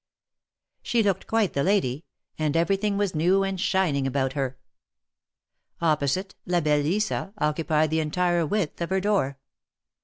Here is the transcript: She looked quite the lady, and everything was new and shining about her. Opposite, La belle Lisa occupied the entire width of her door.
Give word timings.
She 0.81 1.03
looked 1.03 1.27
quite 1.27 1.53
the 1.53 1.61
lady, 1.63 2.05
and 2.35 2.57
everything 2.57 2.97
was 2.97 3.13
new 3.13 3.43
and 3.43 3.61
shining 3.61 4.07
about 4.07 4.33
her. 4.33 4.57
Opposite, 5.79 6.33
La 6.47 6.59
belle 6.59 6.81
Lisa 6.81 7.31
occupied 7.37 7.91
the 7.91 7.99
entire 7.99 8.43
width 8.43 8.81
of 8.81 8.89
her 8.89 8.99
door. 8.99 9.37